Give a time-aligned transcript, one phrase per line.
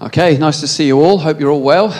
[0.00, 1.18] Okay, nice to see you all.
[1.18, 1.92] Hope you're all well.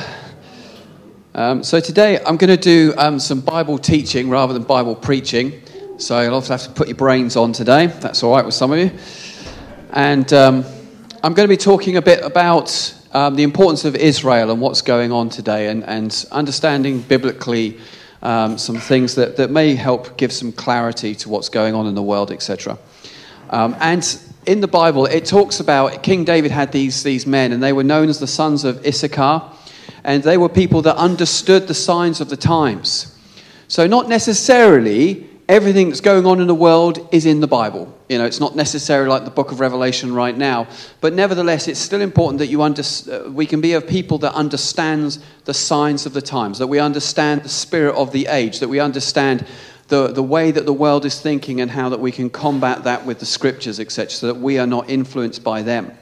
[1.35, 5.61] Um, so, today I'm going to do um, some Bible teaching rather than Bible preaching.
[5.97, 7.89] So, you'll have to put your brains on today.
[7.89, 8.93] That's all right with some of you.
[9.91, 10.65] And um,
[11.25, 14.81] I'm going to be talking a bit about um, the importance of Israel and what's
[14.81, 17.81] going on today and, and understanding biblically
[18.23, 21.97] um, some things that, that may help give some clarity to what's going on in
[21.97, 22.79] the world, etc.
[23.51, 24.05] Um, and
[24.49, 27.85] in the Bible, it talks about King David had these, these men, and they were
[27.85, 29.43] known as the sons of Issachar,
[30.05, 33.15] and they were people that understood the signs of the times.
[33.69, 37.95] So, not necessarily everything that's going on in the world is in the Bible.
[38.09, 40.67] You know, it's not necessarily like the book of Revelation right now,
[41.03, 44.33] but nevertheless, it's still important that you under, uh, we can be a people that
[44.33, 48.69] understands the signs of the times, that we understand the spirit of the age, that
[48.69, 49.47] we understand
[49.89, 53.05] the, the way that the world is thinking and how that we can combat that
[53.05, 55.93] with the scriptures, etc., so that we are not influenced by them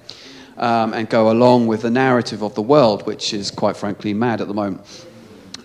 [0.57, 4.41] um, and go along with the narrative of the world, which is quite frankly mad
[4.41, 5.07] at the moment.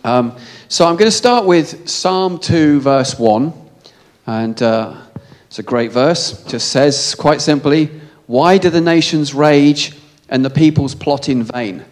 [0.03, 0.35] Um,
[0.67, 3.53] so I'm going to start with Psalm 2, verse 1.
[4.27, 5.01] And uh,
[5.47, 6.45] it's a great verse.
[6.45, 7.89] It just says, quite simply,
[8.27, 9.97] Why do the nations rage
[10.29, 11.85] and the peoples plot in vain?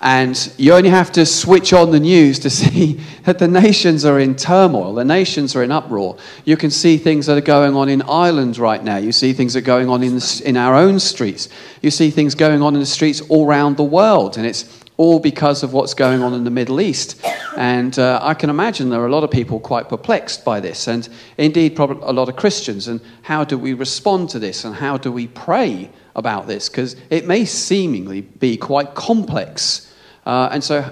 [0.00, 4.18] And you only have to switch on the news to see that the nations are
[4.18, 4.94] in turmoil.
[4.94, 6.16] The nations are in uproar.
[6.44, 8.96] You can see things that are going on in Ireland right now.
[8.96, 11.48] You see things that are going on in, the, in our own streets.
[11.82, 14.36] You see things going on in the streets all around the world.
[14.36, 17.20] And it's all because of what's going on in the Middle East.
[17.56, 20.88] And uh, I can imagine there are a lot of people quite perplexed by this,
[20.88, 22.88] and indeed, probably a lot of Christians.
[22.88, 26.68] And how do we respond to this, and how do we pray about this?
[26.68, 29.85] Because it may seemingly be quite complex
[30.26, 30.82] uh, and so,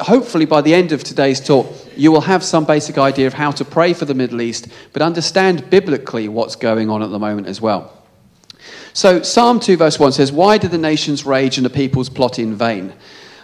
[0.00, 3.50] hopefully, by the end of today's talk, you will have some basic idea of how
[3.50, 7.48] to pray for the Middle East, but understand biblically what's going on at the moment
[7.48, 7.92] as well.
[8.94, 12.38] So, Psalm 2, verse 1 says, Why do the nations rage and the peoples plot
[12.38, 12.94] in vain?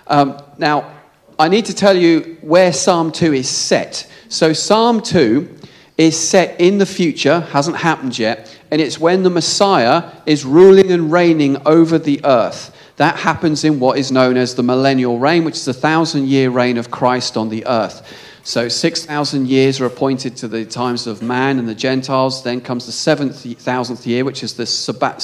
[0.06, 0.90] Um, now,
[1.38, 4.10] I need to tell you where Psalm 2 is set.
[4.30, 5.58] So, Psalm 2
[5.98, 10.90] is set in the future, hasn't happened yet, and it's when the Messiah is ruling
[10.90, 12.76] and reigning over the earth.
[12.96, 16.50] That happens in what is known as the millennial reign, which is the thousand year
[16.50, 18.04] reign of Christ on the earth.
[18.42, 22.42] So 6,000 years are appointed to the times of man and the Gentiles.
[22.42, 25.22] Then comes the seventh thousandth year, which is the Sabbath,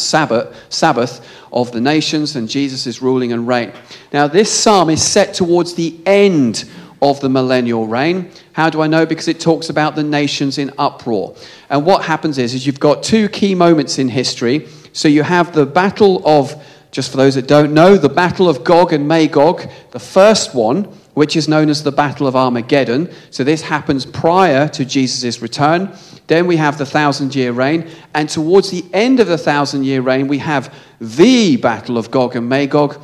[0.68, 3.72] Sabbath of the nations, and Jesus is ruling and reign.
[4.12, 6.70] Now, this psalm is set towards the end
[7.02, 8.30] of the millennial reign.
[8.52, 9.06] How do I know?
[9.06, 11.36] Because it talks about the nations in uproar.
[11.68, 14.68] And what happens is, is you've got two key moments in history.
[14.92, 18.64] So you have the battle of just for those that don't know, the Battle of
[18.64, 20.84] Gog and Magog, the first one,
[21.14, 23.12] which is known as the Battle of Armageddon.
[23.30, 25.92] So this happens prior to Jesus' return.
[26.26, 27.88] Then we have the thousand year reign.
[28.14, 32.36] And towards the end of the thousand year reign, we have the Battle of Gog
[32.36, 33.00] and Magog,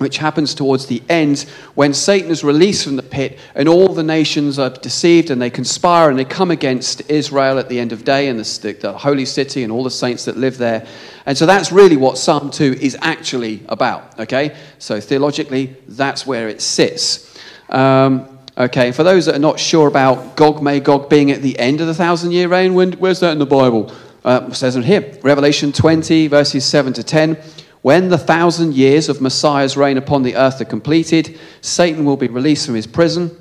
[0.00, 1.42] which happens towards the end
[1.74, 5.50] when Satan is released from the pit and all the nations are deceived and they
[5.50, 9.26] conspire and they come against Israel at the end of day and the, the, holy
[9.26, 10.86] city and all the saints that live there.
[11.26, 14.56] And so that's really what Psalm 2 is actually about, okay?
[14.78, 17.38] So theologically, that's where it sits.
[17.68, 21.82] Um, okay, for those that are not sure about Gog Magog being at the end
[21.82, 23.92] of the thousand year reign, when, where's that in the Bible?
[24.24, 27.36] Uh, it says it here Revelation 20, verses 7 to 10.
[27.82, 32.28] When the thousand years of Messiah's reign upon the earth are completed, Satan will be
[32.28, 33.36] released from his prison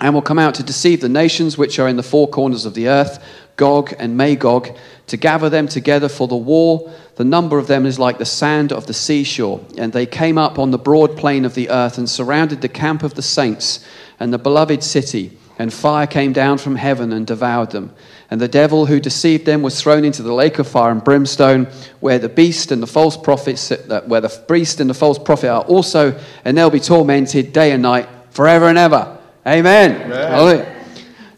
[0.00, 2.74] and will come out to deceive the nations which are in the four corners of
[2.74, 3.22] the earth,
[3.56, 6.92] Gog and Magog, to gather them together for the war.
[7.16, 9.64] The number of them is like the sand of the seashore.
[9.76, 13.02] And they came up on the broad plain of the earth and surrounded the camp
[13.02, 13.84] of the saints
[14.18, 15.37] and the beloved city.
[15.58, 17.92] And fire came down from heaven and devoured them.
[18.30, 21.66] And the devil who deceived them was thrown into the lake of fire and brimstone,
[22.00, 25.48] where the beast and the false prophet, uh, where the beast and the false prophet
[25.48, 29.18] are also, and they'll be tormented day and night forever and ever.
[29.46, 30.12] Amen.
[30.12, 30.77] Amen.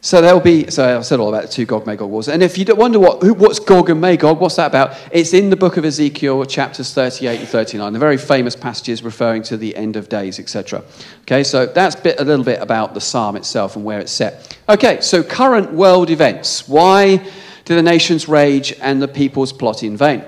[0.03, 2.29] So there'll be, so I said all about the two Gog Magog wars.
[2.29, 4.97] And if you wonder what, who, what's Gog and Magog, what's that about?
[5.13, 9.43] It's in the book of Ezekiel, chapters 38 and 39, the very famous passages referring
[9.43, 10.83] to the end of days, etc.
[11.23, 14.57] Okay, so that's bit, a little bit about the psalm itself and where it's set.
[14.71, 16.67] Okay, so current world events.
[16.67, 17.17] Why
[17.67, 20.25] do the nations rage and the peoples plot in vain?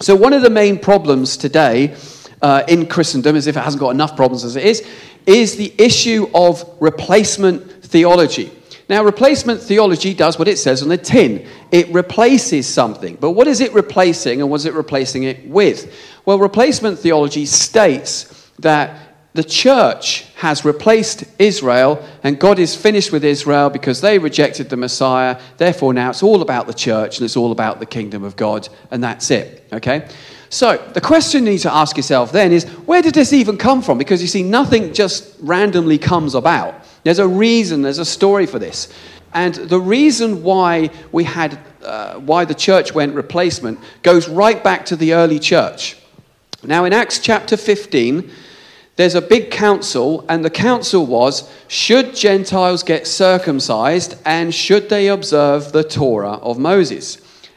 [0.00, 1.96] So one of the main problems today
[2.42, 4.86] uh, in Christendom, as if it hasn't got enough problems as it is,
[5.24, 8.52] is the issue of replacement theology.
[8.88, 13.16] Now, replacement theology does what it says on the tin it replaces something.
[13.16, 15.92] But what is it replacing and what is it replacing it with?
[16.24, 18.98] Well, replacement theology states that
[19.34, 24.76] the church has replaced Israel and God is finished with Israel because they rejected the
[24.76, 25.38] Messiah.
[25.58, 28.68] Therefore, now it's all about the church and it's all about the kingdom of God,
[28.90, 29.68] and that's it.
[29.72, 30.08] Okay?
[30.48, 33.82] So, the question you need to ask yourself then is where did this even come
[33.82, 33.98] from?
[33.98, 36.74] Because you see, nothing just randomly comes about.
[37.08, 38.92] There's a reason, there's a story for this.
[39.32, 44.84] And the reason why we had, uh, why the church went replacement goes right back
[44.84, 45.96] to the early church.
[46.62, 48.30] Now, in Acts chapter 15,
[48.96, 55.08] there's a big council, and the council was should Gentiles get circumcised and should they
[55.08, 57.16] observe the Torah of Moses?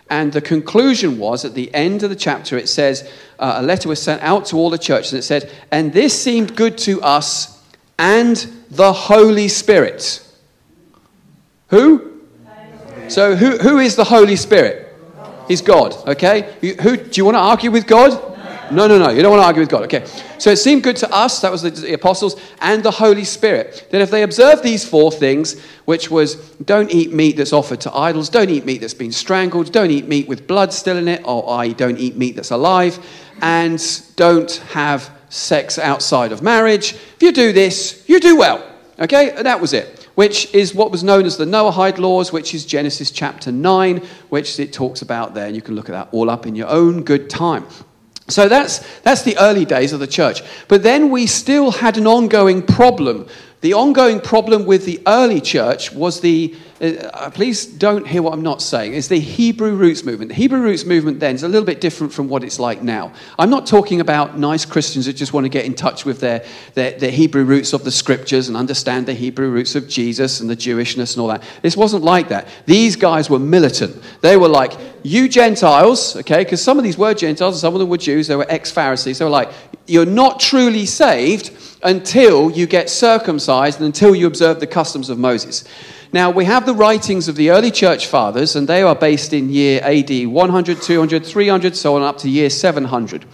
[0.10, 3.90] And the conclusion was at the end of the chapter, it says, uh, a letter
[3.90, 7.02] was sent out to all the churches, and it said, And this seemed good to
[7.02, 7.62] us
[8.00, 10.26] and the Holy Spirit.
[11.68, 12.22] Who?
[13.10, 14.88] So, who, who is the Holy Spirit?
[15.48, 16.56] He's God, okay?
[16.62, 18.32] who, do you want to argue with God?
[18.72, 19.10] No, no, no.
[19.10, 19.84] You don't want to argue with God.
[19.84, 20.06] Okay.
[20.38, 24.00] So it seemed good to us, that was the, apostles, and the Holy Spirit, that
[24.00, 28.30] if they observe these four things, which was don't eat meat that's offered to idols,
[28.30, 31.50] don't eat meat that's been strangled, don't eat meat with blood still in it, or
[31.50, 32.98] I don't eat meat that's alive,
[33.42, 36.94] and don't have sex outside of marriage.
[36.94, 38.64] If you do this, you do well.
[39.00, 39.32] Okay?
[39.32, 42.66] And that was it which is what was known as the Noahide laws, which is
[42.66, 43.98] Genesis chapter 9,
[44.30, 45.48] which it talks about there.
[45.48, 47.66] And you can look at that all up in your own good time.
[48.28, 50.42] So that's, that's the early days of the church.
[50.68, 53.28] But then we still had an ongoing problem.
[53.62, 58.42] The ongoing problem with the early church was the uh, please don't hear what I'm
[58.42, 60.30] not saying, It's the Hebrew roots movement.
[60.30, 63.14] The Hebrew roots movement then is a little bit different from what it's like now.
[63.38, 66.44] I'm not talking about nice Christians that just want to get in touch with their,
[66.74, 70.50] their, their Hebrew roots of the scriptures and understand the Hebrew roots of Jesus and
[70.50, 71.44] the Jewishness and all that.
[71.62, 72.48] This wasn't like that.
[72.66, 74.02] These guys were militant.
[74.22, 74.74] They were like,
[75.04, 78.28] you Gentiles, okay, because some of these were Gentiles and some of them were Jews,
[78.28, 79.20] they were ex Pharisees.
[79.20, 79.52] They were like,
[79.86, 81.52] you're not truly saved
[81.84, 85.64] until you get circumcised and until you observe the customs of Moses.
[86.14, 89.50] Now, we have the writings of the early church fathers, and they are based in
[89.50, 93.26] year AD 100, 200, 300, so on up to year 700.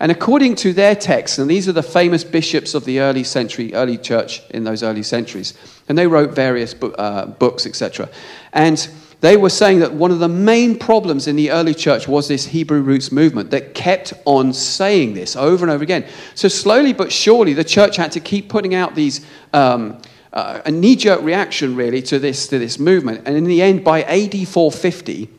[0.00, 3.72] And according to their texts, and these are the famous bishops of the early century,
[3.72, 5.54] early church in those early centuries,
[5.88, 8.08] and they wrote various bo- uh, books, etc.
[8.52, 8.88] And
[9.20, 12.46] they were saying that one of the main problems in the early church was this
[12.46, 16.04] Hebrew roots movement that kept on saying this over and over again.
[16.34, 19.24] So slowly but surely, the church had to keep putting out these.
[19.52, 20.02] Um,
[20.34, 23.22] uh, a knee jerk reaction, really, to this, to this movement.
[23.24, 25.30] And in the end, by AD 450,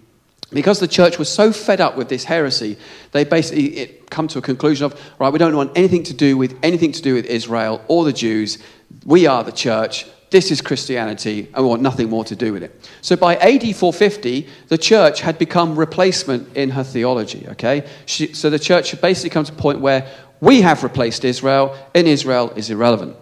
[0.51, 2.77] because the church was so fed up with this heresy,
[3.11, 6.37] they basically it come to a conclusion of, right, we don't want anything to do
[6.37, 8.57] with anything to do with Israel or the Jews.
[9.05, 10.07] We are the church.
[10.29, 12.89] This is Christianity, and we want nothing more to do with it.
[13.01, 17.85] So by AD 450, the church had become replacement in her theology, okay?
[18.05, 20.09] She, so the church had basically come to a point where
[20.39, 23.17] we have replaced Israel, and Israel is irrelevant.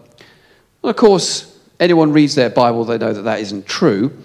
[0.83, 4.15] Well, of course, anyone reads their Bible, they know that that isn't true.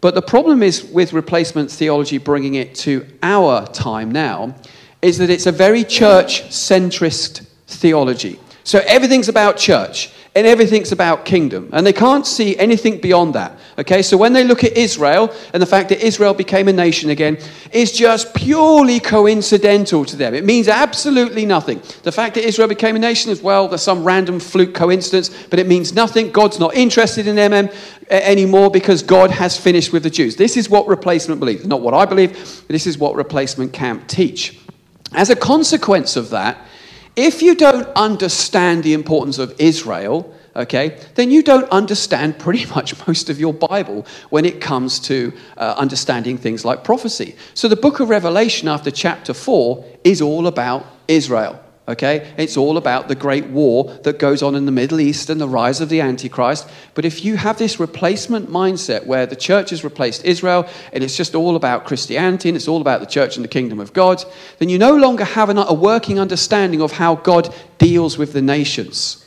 [0.00, 4.54] But the problem is with replacement theology bringing it to our time now,
[5.02, 8.38] is that it's a very church centrist theology.
[8.64, 11.68] So everything's about church and everything's about kingdom.
[11.72, 13.58] And they can't see anything beyond that.
[13.76, 17.10] Okay, so when they look at Israel and the fact that Israel became a nation
[17.10, 17.38] again
[17.72, 20.34] is just purely coincidental to them.
[20.34, 21.82] It means absolutely nothing.
[22.04, 25.58] The fact that Israel became a nation as well, there's some random fluke coincidence, but
[25.58, 26.30] it means nothing.
[26.30, 27.70] God's not interested in them eh,
[28.08, 30.36] anymore because God has finished with the Jews.
[30.36, 31.66] This is what replacement believes.
[31.66, 34.60] Not what I believe, this is what replacement camp teach.
[35.14, 36.64] As a consequence of that,
[37.18, 42.94] if you don't understand the importance of Israel, okay, then you don't understand pretty much
[43.08, 47.34] most of your Bible when it comes to uh, understanding things like prophecy.
[47.54, 51.60] So the book of Revelation, after chapter 4, is all about Israel.
[51.88, 52.30] Okay?
[52.36, 55.48] It's all about the great war that goes on in the Middle East and the
[55.48, 56.68] rise of the Antichrist.
[56.94, 61.16] But if you have this replacement mindset where the church has replaced Israel and it's
[61.16, 64.22] just all about Christianity and it's all about the church and the kingdom of God,
[64.58, 69.24] then you no longer have a working understanding of how God deals with the nations.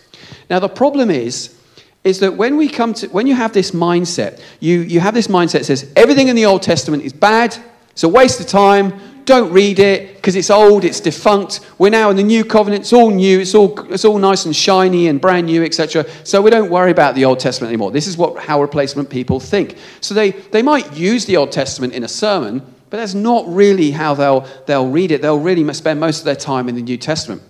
[0.49, 1.57] Now, the problem is,
[2.03, 5.27] is that when we come to when you have this mindset, you, you have this
[5.27, 7.55] mindset that says everything in the Old Testament is bad,
[7.91, 11.61] it's a waste of time, don't read it because it's old, it's defunct.
[11.77, 14.55] We're now in the new covenant, it's all new, it's all, it's all nice and
[14.55, 16.05] shiny and brand new, etc.
[16.23, 17.91] So we don't worry about the Old Testament anymore.
[17.91, 19.77] This is what, how replacement people think.
[20.01, 22.59] So they, they might use the Old Testament in a sermon,
[22.89, 25.21] but that's not really how they'll, they'll read it.
[25.21, 27.41] They'll really spend most of their time in the New Testament.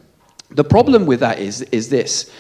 [0.52, 2.32] The problem with that is, is this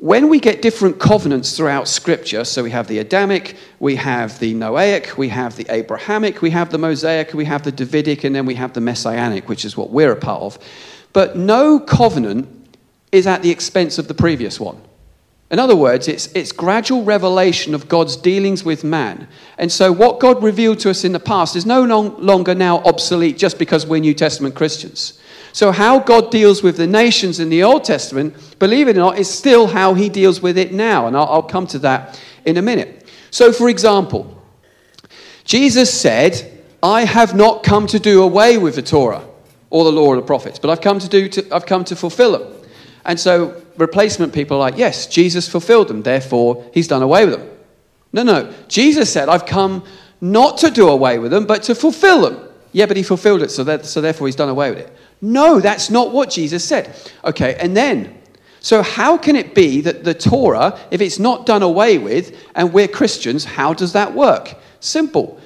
[0.00, 4.54] when we get different covenants throughout Scripture, so we have the Adamic, we have the
[4.54, 8.46] Noahic, we have the Abrahamic, we have the Mosaic, we have the Davidic, and then
[8.46, 10.58] we have the Messianic, which is what we're a part of.
[11.12, 12.48] But no covenant
[13.12, 14.80] is at the expense of the previous one.
[15.50, 19.28] In other words, it's, it's gradual revelation of God's dealings with man.
[19.58, 22.78] And so, what God revealed to us in the past is no long, longer now
[22.84, 25.20] obsolete just because we're New Testament Christians.
[25.52, 29.18] So, how God deals with the nations in the Old Testament, believe it or not,
[29.18, 31.06] is still how he deals with it now.
[31.06, 33.08] And I'll, I'll come to that in a minute.
[33.30, 34.42] So, for example,
[35.44, 39.24] Jesus said, I have not come to do away with the Torah
[39.70, 41.96] or the law of the prophets, but I've come to, do to, I've come to
[41.96, 42.52] fulfill them.
[43.04, 47.38] And so replacement people are like, yes, Jesus fulfilled them, therefore he's done away with
[47.38, 47.48] them.
[48.12, 48.52] No, no.
[48.68, 49.84] Jesus said, I've come
[50.20, 52.48] not to do away with them, but to fulfill them.
[52.72, 54.96] Yeah, but he fulfilled it, so, that, so therefore he's done away with it.
[55.20, 56.96] No, that's not what Jesus said.
[57.24, 58.18] Okay, and then,
[58.60, 62.72] so how can it be that the Torah, if it's not done away with, and
[62.72, 64.54] we're Christians, how does that work?
[64.80, 65.38] Simple.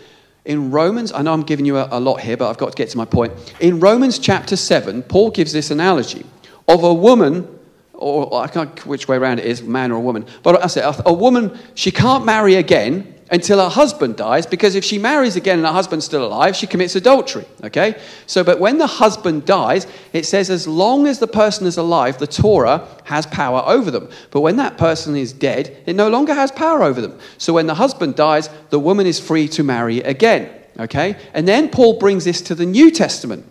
[0.45, 2.76] In Romans, I know I'm giving you a, a lot here, but I've got to
[2.76, 3.33] get to my point.
[3.61, 6.25] In Romans chapter 7, Paul gives this analogy
[6.69, 7.49] of a woman,
[7.95, 10.83] or I can't which way around it is, man or a woman, but I say
[10.85, 15.59] a woman, she can't marry again until her husband dies, because if she marries again
[15.59, 17.45] and her husband's still alive, she commits adultery.
[17.62, 18.00] Okay?
[18.26, 22.19] So, but when the husband dies, it says as long as the person is alive,
[22.19, 24.09] the Torah has power over them.
[24.31, 27.19] But when that person is dead, it no longer has power over them.
[27.38, 30.50] So when the husband dies, the woman is free to marry again.
[30.78, 31.16] Okay?
[31.33, 33.47] And then Paul brings this to the New Testament.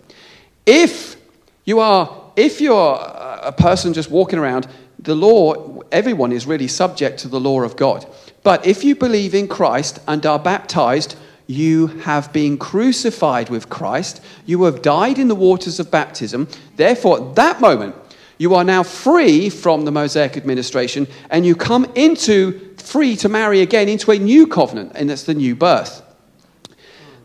[0.65, 1.17] If
[1.65, 4.67] you are if you're a person just walking around,
[4.99, 8.05] the law, everyone is really subject to the law of God.
[8.43, 11.15] But if you believe in Christ and are baptized,
[11.47, 14.21] you have been crucified with Christ.
[14.45, 16.47] You have died in the waters of baptism.
[16.75, 17.95] Therefore, at that moment,
[18.37, 23.61] you are now free from the Mosaic administration and you come into, free to marry
[23.61, 26.01] again into a new covenant, and that's the new birth.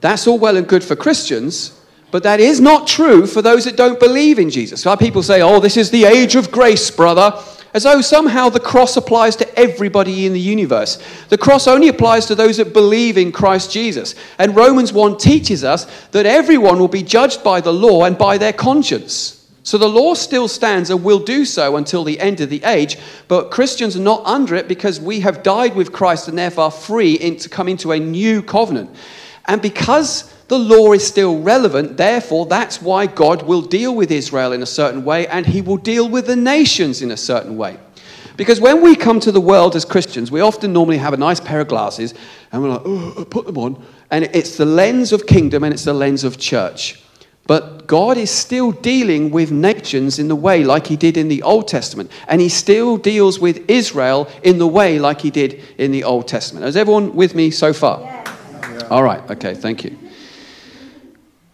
[0.00, 3.76] That's all well and good for Christians, but that is not true for those that
[3.76, 4.82] don't believe in Jesus.
[4.82, 7.32] So people say, oh, this is the age of grace, brother,
[7.74, 11.02] as though somehow the cross applies to everybody in the universe.
[11.28, 14.14] The cross only applies to those that believe in Christ Jesus.
[14.38, 18.38] And Romans 1 teaches us that everyone will be judged by the law and by
[18.38, 19.34] their conscience.
[19.62, 22.96] So the law still stands and will do so until the end of the age,
[23.28, 27.18] but Christians are not under it because we have died with Christ and therefore free
[27.18, 28.88] to come into a new covenant.
[29.44, 31.96] And because the law is still relevant.
[31.96, 35.76] Therefore, that's why God will deal with Israel in a certain way and he will
[35.76, 37.78] deal with the nations in a certain way.
[38.36, 41.40] Because when we come to the world as Christians, we often normally have a nice
[41.40, 42.14] pair of glasses
[42.52, 43.84] and we're like, oh, put them on.
[44.10, 47.02] And it's the lens of kingdom and it's the lens of church.
[47.48, 51.42] But God is still dealing with nations in the way like he did in the
[51.42, 52.10] Old Testament.
[52.28, 56.28] And he still deals with Israel in the way like he did in the Old
[56.28, 56.64] Testament.
[56.66, 58.00] Is everyone with me so far?
[58.00, 58.84] Yes.
[58.90, 59.98] All right, okay, thank you.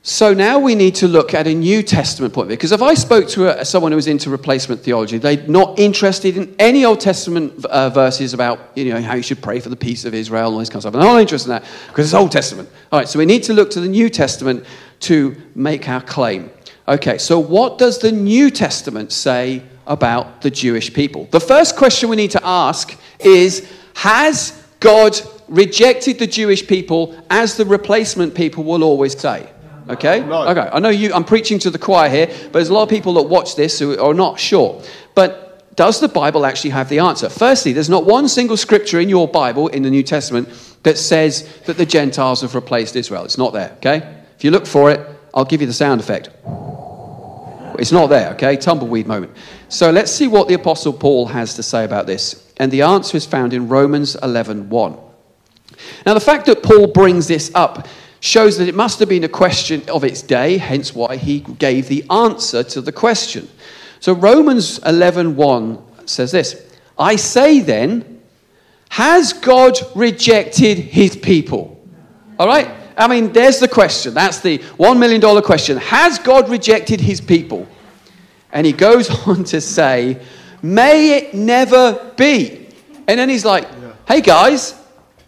[0.07, 2.59] So now we need to look at a New Testament point of view.
[2.59, 6.37] because if I spoke to a, someone who was into replacement theology, they're not interested
[6.37, 9.77] in any Old Testament uh, verses about you know how you should pray for the
[9.77, 10.93] peace of Israel and all this kind of stuff.
[10.93, 12.69] They're not interested in that because it's Old Testament.
[12.93, 14.67] All right, so we need to look to the New Testament
[15.01, 16.51] to make our claim.
[16.87, 21.29] Okay, so what does the New Testament say about the Jewish people?
[21.31, 25.19] The first question we need to ask is Has God
[25.49, 29.49] rejected the Jewish people as the replacement people will always say?
[29.89, 30.21] Okay?
[30.25, 30.49] No.
[30.49, 30.69] Okay.
[30.73, 33.15] I know you, I'm preaching to the choir here, but there's a lot of people
[33.15, 34.83] that watch this who are not sure.
[35.15, 37.29] But does the Bible actually have the answer?
[37.29, 40.49] Firstly, there's not one single scripture in your Bible, in the New Testament,
[40.85, 43.25] that says that the Gentiles have replaced Israel.
[43.25, 44.23] It's not there, okay?
[44.37, 45.01] If you look for it,
[45.33, 46.31] I'll give you the sound effect.
[47.79, 48.57] It's not there, okay?
[48.57, 49.33] Tumbleweed moment.
[49.69, 52.53] So let's see what the Apostle Paul has to say about this.
[52.59, 54.99] And the answer is found in Romans 11 1.
[56.07, 57.89] Now, the fact that Paul brings this up
[58.25, 61.89] shows that it must have been a question of its day, hence why he gave
[61.89, 63.47] the answer to the question.
[64.01, 66.57] So Romans 11:1 says this,
[66.99, 68.23] I say then,
[68.89, 71.79] has God rejected his people?
[72.39, 72.71] All right?
[72.97, 74.15] I mean, there's the question.
[74.15, 75.77] That's the $1 million question.
[75.77, 77.69] Has God rejected his people?
[78.53, 80.19] And he goes on to say,
[80.63, 82.69] May it never be.
[83.07, 83.69] And then he's like,
[84.09, 84.81] Hey guys,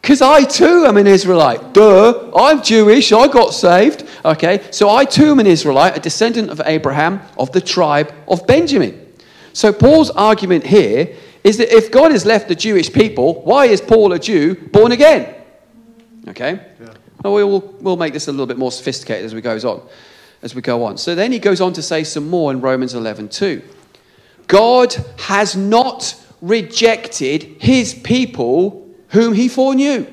[0.06, 1.72] because I too am an Israelite.
[1.72, 4.08] Duh, I'm Jewish, I got saved.
[4.25, 8.46] Okay, so I too am an Israelite, a descendant of Abraham, of the tribe of
[8.46, 9.04] Benjamin.
[9.52, 13.80] So Paul's argument here is that if God has left the Jewish people, why is
[13.80, 15.34] Paul a Jew born again?
[16.28, 16.60] Okay?
[16.80, 16.94] Yeah.
[17.25, 19.82] Well, we'll, we'll make this a little bit more sophisticated as we goes on,
[20.40, 20.98] as we go on.
[20.98, 23.60] So then he goes on to say some more in Romans 11 too.
[24.46, 30.06] God has not rejected his people whom he foreknew.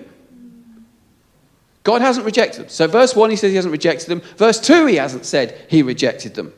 [1.84, 2.70] God hasn't rejected them.
[2.70, 4.22] So, verse 1, he says he hasn't rejected them.
[4.38, 6.54] Verse 2, he hasn't said he rejected them.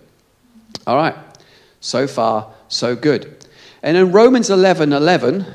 [0.86, 1.16] All right.
[1.80, 3.46] So far, so good.
[3.82, 5.46] And in Romans 11 11,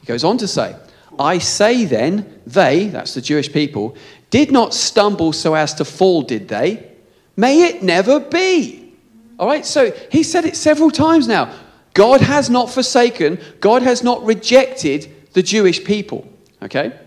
[0.00, 0.76] he goes on to say,
[1.18, 3.96] I say then, they, that's the Jewish people,
[4.30, 6.88] did not stumble so as to fall, did they?
[7.36, 8.94] May it never be.
[9.38, 11.54] All right, so he said it several times now.
[11.94, 16.30] God has not forsaken, God has not rejected the Jewish people.
[16.62, 16.98] Okay?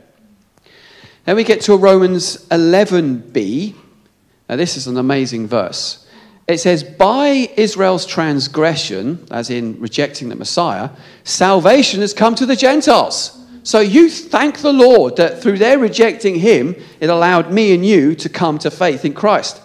[1.25, 3.75] Then we get to Romans 11b.
[4.49, 6.05] Now, this is an amazing verse.
[6.47, 10.89] It says, By Israel's transgression, as in rejecting the Messiah,
[11.23, 13.39] salvation has come to the Gentiles.
[13.63, 18.13] So you thank the Lord that through their rejecting him, it allowed me and you
[18.15, 19.61] to come to faith in Christ.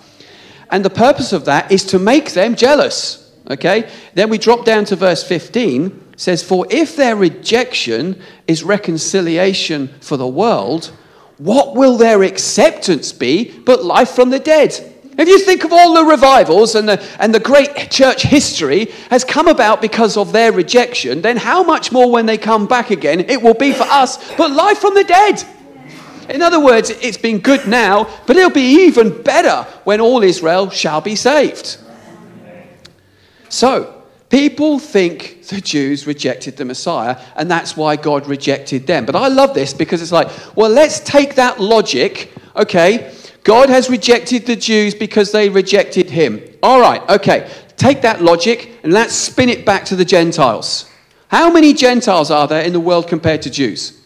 [0.70, 3.34] And the purpose of that is to make them jealous.
[3.50, 3.90] Okay?
[4.14, 6.07] Then we drop down to verse 15.
[6.18, 10.92] Says, For if their rejection is reconciliation for the world,
[11.38, 14.94] what will their acceptance be but life from the dead?
[15.16, 19.24] If you think of all the revivals and the, and the great church history has
[19.24, 23.20] come about because of their rejection, then how much more when they come back again
[23.20, 25.42] it will be for us, but life from the dead?
[26.28, 30.68] In other words, it's been good now, but it'll be even better when all Israel
[30.70, 31.78] shall be saved.
[33.48, 33.97] So,
[34.28, 39.06] people think the Jews rejected the Messiah, and that's why God rejected them.
[39.06, 43.14] But I love this because it's like, well, let's take that logic, okay?
[43.44, 46.42] God has rejected the Jews because they rejected him.
[46.62, 47.50] All right, okay.
[47.76, 50.90] Take that logic and let's spin it back to the Gentiles.
[51.28, 53.97] How many Gentiles are there in the world compared to Jews?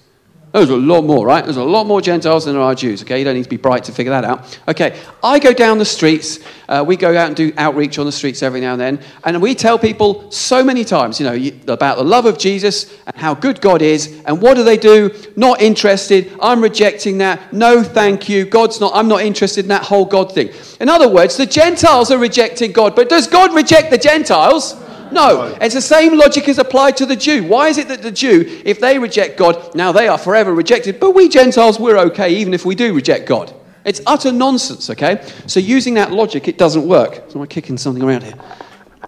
[0.52, 1.42] There's a lot more, right?
[1.42, 3.18] There's a lot more Gentiles than there are Jews, okay?
[3.18, 4.58] You don't need to be bright to figure that out.
[4.68, 6.40] Okay, I go down the streets.
[6.68, 9.00] Uh, we go out and do outreach on the streets every now and then.
[9.24, 13.16] And we tell people so many times, you know, about the love of Jesus and
[13.16, 14.22] how good God is.
[14.26, 15.10] And what do they do?
[15.36, 16.30] Not interested.
[16.42, 17.50] I'm rejecting that.
[17.54, 18.44] No, thank you.
[18.44, 20.50] God's not, I'm not interested in that whole God thing.
[20.80, 22.94] In other words, the Gentiles are rejecting God.
[22.94, 24.74] But does God reject the Gentiles?
[25.12, 27.44] No, it's the same logic is applied to the Jew.
[27.44, 30.98] Why is it that the Jew, if they reject God, now they are forever rejected,
[30.98, 33.54] but we Gentiles, we're okay even if we do reject God?
[33.84, 35.26] It's utter nonsense, okay?
[35.46, 37.24] So using that logic, it doesn't work.
[37.28, 38.38] So am kicking something around here?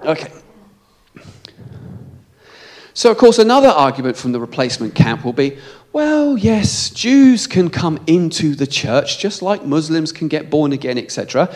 [0.02, 0.32] Okay.
[2.92, 5.58] So, of course, another argument from the replacement camp will be
[5.94, 10.98] well, yes, Jews can come into the church just like Muslims can get born again,
[10.98, 11.54] etc.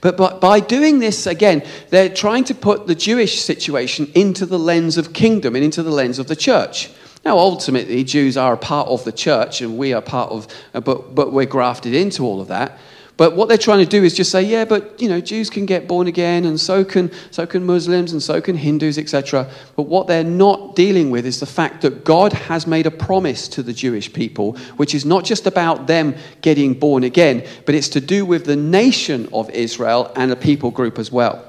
[0.00, 4.60] But, but by doing this, again, they're trying to put the Jewish situation into the
[4.60, 6.88] lens of kingdom and into the lens of the church.
[7.24, 10.80] Now, ultimately, Jews are a part of the church and we are part of, uh,
[10.80, 12.78] but, but we're grafted into all of that.
[13.20, 15.66] But what they're trying to do is just say, yeah, but you know, Jews can
[15.66, 19.46] get born again, and so can so can Muslims, and so can Hindus, etc.
[19.76, 23.46] But what they're not dealing with is the fact that God has made a promise
[23.48, 27.90] to the Jewish people, which is not just about them getting born again, but it's
[27.90, 31.44] to do with the nation of Israel and a people group as well.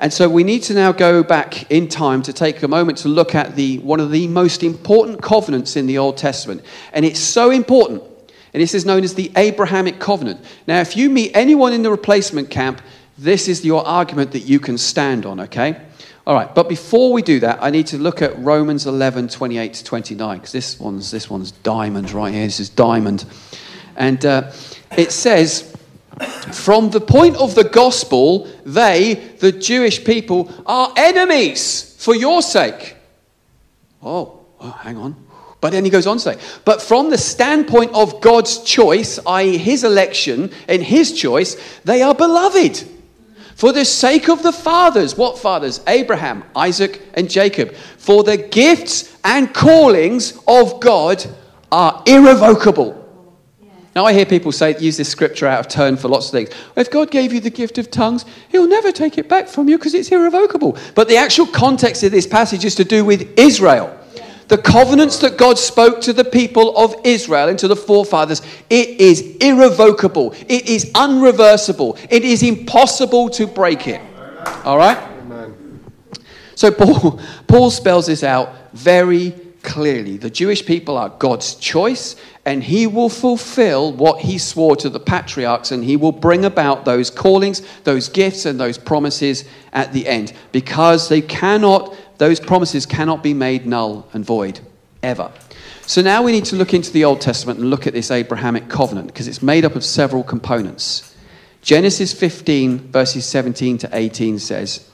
[0.00, 3.08] And so we need to now go back in time to take a moment to
[3.08, 6.62] look at the, one of the most important covenants in the Old Testament.
[6.94, 8.02] And it's so important
[8.52, 10.44] and this is known as the Abrahamic covenant.
[10.66, 12.82] Now, if you meet anyone in the replacement camp,
[13.16, 15.80] this is your argument that you can stand on, okay?
[16.26, 19.74] All right, but before we do that, I need to look at Romans 11, 28
[19.74, 22.44] to 29, because this one's, this one's diamond right here.
[22.44, 23.24] This is diamond.
[23.96, 24.52] And uh,
[24.96, 25.74] it says,
[26.52, 32.96] from the point of the gospel, they, the Jewish people, are enemies for your sake.
[34.02, 35.16] Oh, oh hang on.
[35.62, 39.56] But then he goes on to say, but from the standpoint of God's choice, i.e.,
[39.56, 42.84] his election and his choice, they are beloved.
[43.54, 45.80] For the sake of the fathers, what fathers?
[45.86, 47.76] Abraham, Isaac, and Jacob.
[47.76, 51.24] For the gifts and callings of God
[51.70, 52.98] are irrevocable.
[53.94, 56.48] Now, I hear people say, use this scripture out of turn for lots of things.
[56.74, 59.78] If God gave you the gift of tongues, He'll never take it back from you
[59.78, 60.76] because it's irrevocable.
[60.96, 63.96] But the actual context of this passage is to do with Israel.
[64.52, 69.00] The covenants that God spoke to the people of Israel and to the forefathers, it
[69.00, 70.34] is irrevocable.
[70.46, 71.98] It is unreversible.
[72.10, 74.02] It is impossible to break it.
[74.66, 75.02] All right?
[76.54, 79.30] So Paul, Paul spells this out very
[79.62, 80.18] clearly.
[80.18, 85.00] The Jewish people are God's choice, and he will fulfill what he swore to the
[85.00, 90.06] patriarchs, and he will bring about those callings, those gifts, and those promises at the
[90.06, 94.60] end because they cannot those promises cannot be made null and void,
[95.02, 95.30] ever.
[95.86, 98.68] So now we need to look into the Old Testament and look at this Abrahamic
[98.68, 101.14] covenant because it's made up of several components.
[101.60, 104.88] Genesis 15, verses 17 to 18 says,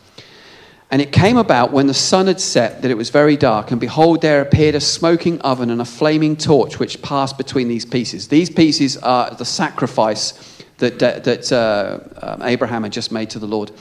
[0.90, 3.81] And it came about when the sun had set that it was very dark, and
[3.81, 8.28] behold, there appeared a smoking oven and a flaming torch which passed between these pieces.
[8.28, 13.46] These pieces are the sacrifice that, that uh, um, Abraham had just made to the
[13.46, 13.72] Lord.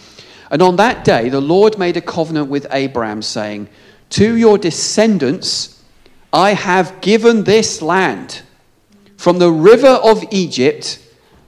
[0.49, 3.67] And on that day, the Lord made a covenant with Abraham, saying,
[4.11, 5.83] To your descendants
[6.31, 8.41] I have given this land
[9.17, 10.99] from the river of Egypt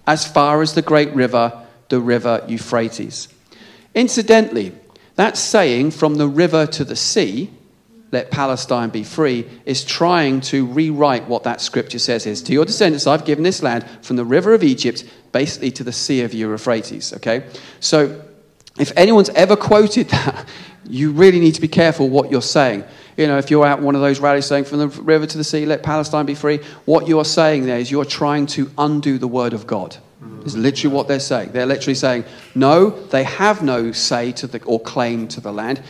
[0.07, 3.27] as far as the great river, the river Euphrates.
[3.93, 4.73] Incidentally,
[5.15, 7.51] that saying from the river to the sea,
[8.11, 12.65] let Palestine be free, is trying to rewrite what that scripture says is to your
[12.65, 16.33] descendants, I've given this land from the river of Egypt basically to the sea of
[16.33, 17.13] Euphrates.
[17.13, 17.45] Okay?
[17.79, 18.19] So
[18.79, 20.47] if anyone's ever quoted that,
[20.89, 22.83] you really need to be careful what you're saying.
[23.17, 25.43] You know, if you're at one of those rallies saying, from the river to the
[25.43, 29.17] sea, let Palestine be free, what you are saying there is you're trying to undo
[29.17, 29.97] the word of God.
[30.45, 31.51] Is literally what they're saying.
[31.51, 35.81] They're literally saying, no, they have no say to the, or claim to the land.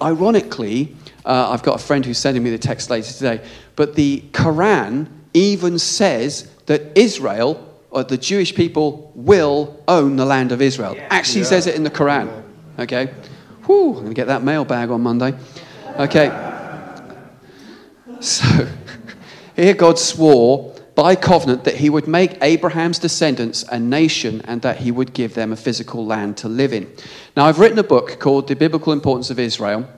[0.00, 4.22] Ironically, uh, I've got a friend who's sending me the text later today, but the
[4.32, 10.94] Quran even says that Israel, or the Jewish people, will own the land of Israel.
[10.94, 11.08] Yeah.
[11.10, 11.46] Actually yeah.
[11.46, 12.42] says it in the Quran.
[12.78, 13.06] Okay?
[13.64, 15.34] Whew, I'm going to get that mailbag on Monday.
[15.96, 16.28] Okay.
[18.20, 18.68] So,
[19.56, 24.76] here God swore by covenant that he would make Abraham's descendants a nation and that
[24.76, 26.92] he would give them a physical land to live in.
[27.34, 29.88] Now, I've written a book called The Biblical Importance of Israel,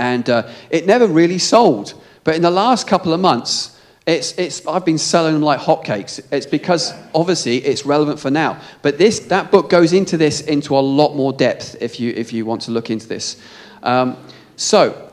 [0.00, 1.94] and uh, it never really sold.
[2.24, 6.20] But in the last couple of months, it's, it's, I've been selling them like hotcakes.
[6.32, 8.60] It's because obviously it's relevant for now.
[8.82, 12.32] But this, that book goes into this into a lot more depth if you, if
[12.32, 13.40] you want to look into this.
[13.82, 14.16] Um,
[14.56, 15.12] so,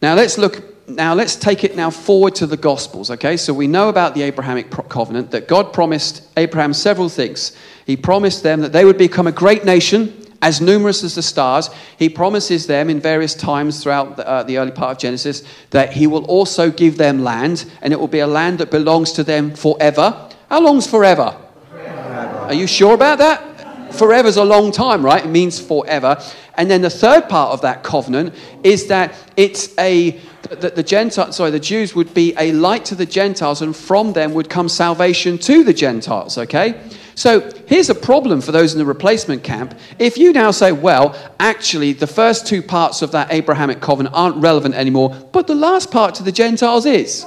[0.00, 3.36] now let's look now let's take it now forward to the Gospels, okay?
[3.36, 7.54] So we know about the Abrahamic covenant that God promised Abraham several things.
[7.86, 11.70] He promised them that they would become a great nation, as numerous as the stars.
[11.98, 15.92] He promises them in various times throughout the, uh, the early part of Genesis that
[15.92, 19.24] he will also give them land, and it will be a land that belongs to
[19.24, 20.28] them forever.
[20.48, 21.36] How long's forever?
[21.70, 22.38] forever.
[22.38, 23.94] Are you sure about that?
[23.94, 25.24] Forever's a long time, right?
[25.24, 26.22] It means forever.
[26.56, 30.20] And then the third part of that covenant is that it's a
[30.50, 34.12] that the Gentile, sorry, the Jews would be a light to the Gentiles, and from
[34.12, 36.38] them would come salvation to the Gentiles.
[36.38, 36.80] Okay,
[37.18, 39.76] so here's a problem for those in the replacement camp.
[39.98, 44.36] If you now say, well, actually, the first two parts of that Abrahamic covenant aren't
[44.36, 47.26] relevant anymore, but the last part to the Gentiles is.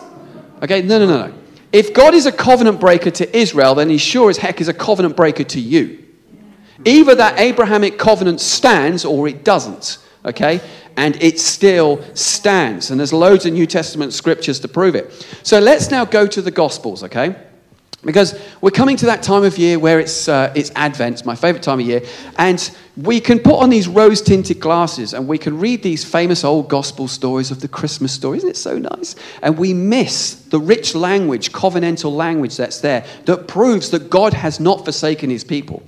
[0.64, 1.34] Okay, no, no, no, no.
[1.74, 4.74] If God is a covenant breaker to Israel, then he sure as heck is a
[4.74, 6.06] covenant breaker to you.
[6.86, 9.98] Either that Abrahamic covenant stands or it doesn't.
[10.24, 10.62] Okay?
[10.98, 12.92] and it still stands.
[12.92, 15.26] And there's loads of New Testament scriptures to prove it.
[15.42, 17.36] So let's now go to the Gospels, okay?
[18.04, 21.62] Because we're coming to that time of year where it's, uh, it's Advent, my favorite
[21.62, 22.02] time of year,
[22.38, 26.44] and we can put on these rose tinted glasses and we can read these famous
[26.44, 28.38] old gospel stories of the Christmas story.
[28.38, 29.16] Isn't it so nice?
[29.44, 34.60] And we miss the rich language, covenantal language that's there that proves that God has
[34.60, 35.84] not forsaken his people.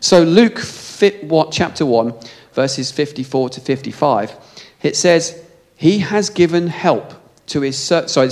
[0.00, 0.58] So, Luke
[1.22, 2.14] what, chapter 1,
[2.52, 4.36] verses 54 to 55,
[4.82, 5.42] it says,
[5.76, 7.14] He has given help
[7.46, 7.78] to his.
[7.78, 8.30] Sorry,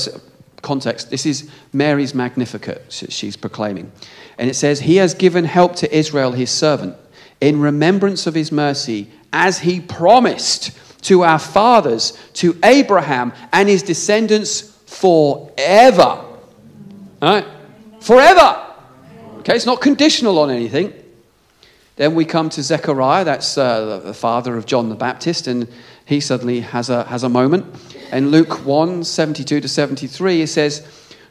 [0.62, 1.10] context.
[1.10, 3.92] This is Mary's Magnificat, she's proclaiming.
[4.38, 6.96] And it says, He has given help to Israel, his servant,
[7.40, 13.82] in remembrance of his mercy, as he promised to our fathers, to Abraham and his
[13.82, 16.24] descendants forever.
[17.20, 17.46] Right?
[18.00, 18.66] Forever.
[19.38, 20.92] Okay, it's not conditional on anything.
[21.96, 25.68] Then we come to Zechariah, that's uh, the father of John the Baptist, and
[26.04, 27.66] he suddenly has a, has a moment.
[28.12, 30.86] In Luke 1 72 to 73, it says,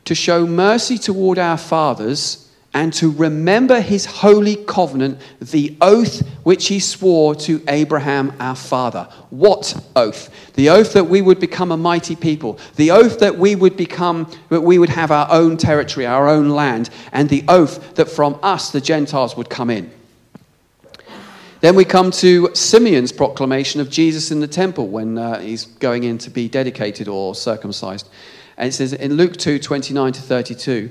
[0.05, 6.67] To show mercy toward our fathers and to remember his holy covenant, the oath which
[6.67, 9.09] he swore to Abraham our father.
[9.29, 10.53] What oath?
[10.53, 14.31] The oath that we would become a mighty people, the oath that we would become,
[14.49, 18.39] that we would have our own territory, our own land, and the oath that from
[18.41, 19.91] us the Gentiles would come in.
[21.61, 26.03] Then we come to Simeon's proclamation of Jesus in the temple when uh, he's going
[26.03, 28.09] in to be dedicated or circumcised.
[28.57, 30.89] And it says in Luke 2 29 to 32,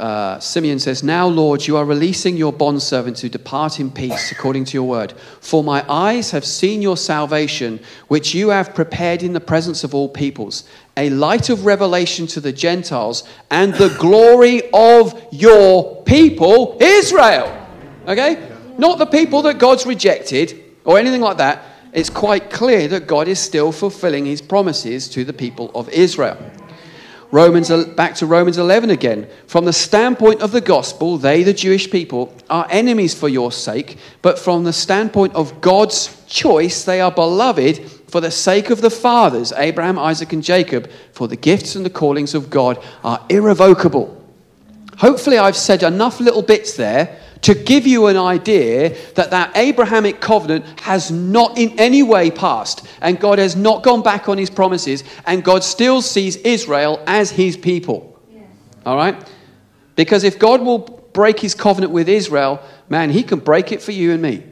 [0.00, 4.64] uh, Simeon says, Now, Lord, you are releasing your bondservant to depart in peace according
[4.66, 5.12] to your word.
[5.40, 9.94] For my eyes have seen your salvation, which you have prepared in the presence of
[9.94, 13.22] all peoples, a light of revelation to the Gentiles
[13.52, 17.66] and the glory of your people, Israel.
[18.08, 18.55] Okay?
[18.78, 21.62] Not the people that God's rejected or anything like that.
[21.92, 26.38] It's quite clear that God is still fulfilling his promises to the people of Israel.
[27.32, 29.28] Romans, back to Romans 11 again.
[29.46, 33.98] From the standpoint of the gospel, they, the Jewish people, are enemies for your sake,
[34.22, 38.90] but from the standpoint of God's choice, they are beloved for the sake of the
[38.90, 44.12] fathers, Abraham, Isaac, and Jacob, for the gifts and the callings of God are irrevocable.
[44.98, 50.20] Hopefully, I've said enough little bits there to give you an idea that that Abrahamic
[50.20, 54.50] covenant has not in any way passed, and God has not gone back on his
[54.50, 58.18] promises, and God still sees Israel as his people.
[58.32, 58.44] Yes.
[58.84, 59.16] All right?
[59.94, 60.78] Because if God will
[61.12, 64.42] break his covenant with Israel, man, he can break it for you and me.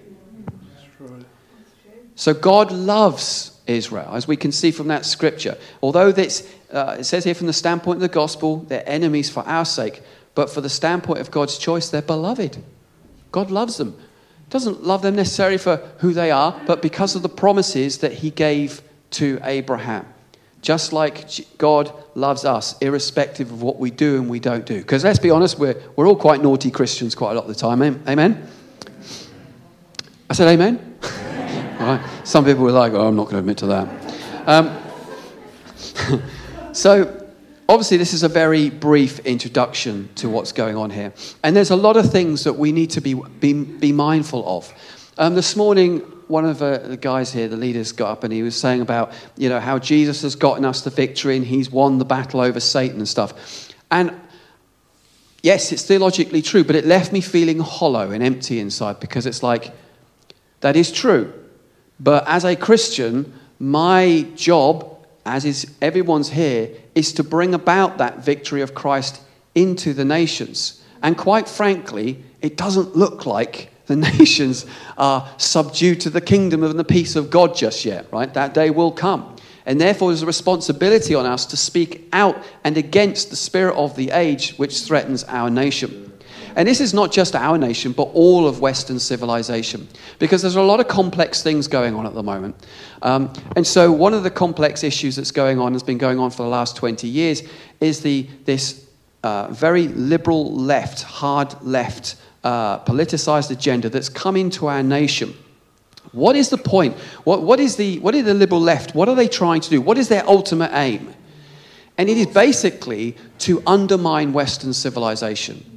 [2.16, 5.58] So God loves Israel, as we can see from that scripture.
[5.82, 9.40] Although this, uh, it says here from the standpoint of the gospel, they're enemies for
[9.40, 10.00] our sake,
[10.34, 12.62] but for the standpoint of God's choice, they're beloved.
[13.34, 13.96] God loves them.
[14.48, 18.30] Doesn't love them necessarily for who they are, but because of the promises that he
[18.30, 20.06] gave to Abraham.
[20.62, 24.78] Just like God loves us, irrespective of what we do and we don't do.
[24.78, 27.56] Because let's be honest, we're, we're all quite naughty Christians quite a lot of the
[27.56, 27.82] time.
[27.82, 28.48] Amen?
[30.30, 30.96] I said amen?
[31.80, 32.00] Right?
[32.22, 33.88] Some people were like, oh, I'm not going to admit to that.
[34.46, 34.78] Um,
[36.72, 37.23] so,
[37.68, 41.12] obviously, this is a very brief introduction to what's going on here.
[41.42, 44.72] And there's a lot of things that we need to be, be, be mindful of.
[45.16, 48.58] Um, this morning, one of the guys here, the leaders, got up and he was
[48.58, 52.04] saying about, you know, how Jesus has gotten us the victory and he's won the
[52.04, 53.72] battle over Satan and stuff.
[53.90, 54.18] And
[55.42, 59.42] yes, it's theologically true, but it left me feeling hollow and empty inside because it's
[59.42, 59.72] like,
[60.60, 61.32] that is true.
[62.00, 68.24] But as a Christian, my job, as is everyone's here, is to bring about that
[68.24, 69.20] victory of Christ
[69.54, 70.82] into the nations.
[71.02, 76.78] And quite frankly, it doesn't look like the nations are subdued to the kingdom and
[76.78, 78.32] the peace of God just yet, right?
[78.34, 79.36] That day will come.
[79.66, 83.96] And therefore, there's a responsibility on us to speak out and against the spirit of
[83.96, 86.03] the age which threatens our nation.
[86.56, 89.88] And this is not just our nation, but all of Western civilization,
[90.18, 92.54] because there's a lot of complex things going on at the moment.
[93.02, 96.30] Um, and so, one of the complex issues that's going on, has been going on
[96.30, 97.42] for the last 20 years,
[97.80, 98.86] is the, this
[99.24, 105.34] uh, very liberal left, hard left, uh, politicized agenda that's come into our nation.
[106.12, 106.96] What is the point?
[107.24, 108.94] What, what, is the, what is the liberal left?
[108.94, 109.80] What are they trying to do?
[109.80, 111.12] What is their ultimate aim?
[111.98, 115.73] And it is basically to undermine Western civilization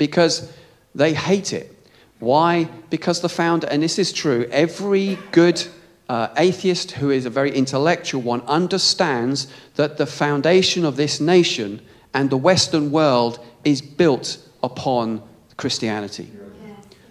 [0.00, 0.50] because
[0.94, 1.76] they hate it.
[2.20, 2.64] Why?
[2.88, 5.62] Because the founder, and this is true, every good
[6.08, 11.82] uh, atheist who is a very intellectual one understands that the foundation of this nation
[12.14, 15.22] and the Western world is built upon
[15.58, 16.30] Christianity.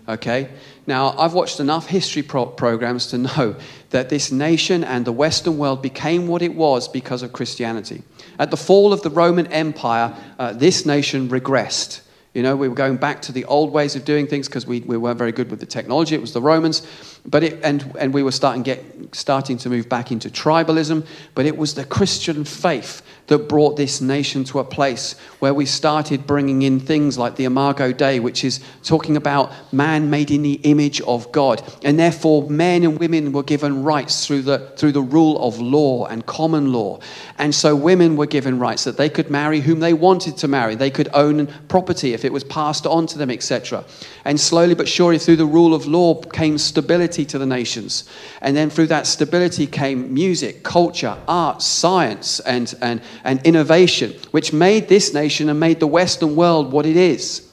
[0.07, 0.49] Okay?
[0.87, 3.55] Now, I've watched enough history pro- programs to know
[3.91, 8.01] that this nation and the Western world became what it was because of Christianity.
[8.39, 12.01] At the fall of the Roman Empire, uh, this nation regressed.
[12.33, 14.81] You know, we were going back to the old ways of doing things because we,
[14.81, 16.13] we weren't very good with the technology.
[16.13, 16.85] It was the Romans.
[17.25, 18.83] But it, and, and we were starting, get,
[19.15, 21.07] starting to move back into tribalism.
[21.33, 25.65] But it was the Christian faith that brought this nation to a place where we
[25.65, 30.41] started bringing in things like the Imago Dei, which is talking about man made in
[30.41, 31.61] the image of God.
[31.83, 36.07] And therefore, men and women were given rights through the, through the rule of law
[36.07, 36.99] and common law.
[37.37, 40.75] And so women were given rights that they could marry whom they wanted to marry,
[40.75, 43.85] they could own property if it was passed on to them, etc.
[44.25, 48.09] And slowly but surely, through the rule of law, came stability to the nations.
[48.41, 54.53] And then through that stability came music, culture, art, science, and, and, and innovation, which
[54.53, 57.49] made this nation and made the Western world what it is.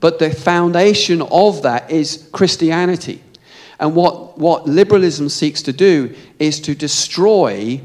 [0.00, 3.22] But the foundation of that is Christianity.
[3.80, 7.80] And what, what liberalism seeks to do is to destroy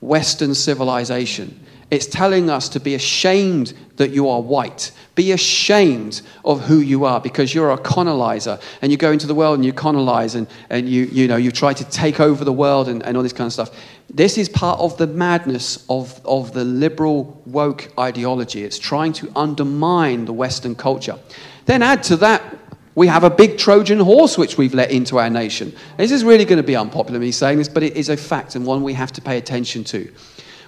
[0.00, 1.61] Western civilization.
[1.92, 4.92] It's telling us to be ashamed that you are white.
[5.14, 9.34] Be ashamed of who you are because you're a colonizer and you go into the
[9.34, 12.52] world and you colonize and, and you, you, know, you try to take over the
[12.52, 13.76] world and, and all this kind of stuff.
[14.08, 18.64] This is part of the madness of, of the liberal woke ideology.
[18.64, 21.18] It's trying to undermine the Western culture.
[21.66, 22.56] Then add to that,
[22.94, 25.74] we have a big Trojan horse which we've let into our nation.
[25.98, 28.54] This is really going to be unpopular, me saying this, but it is a fact
[28.54, 30.10] and one we have to pay attention to.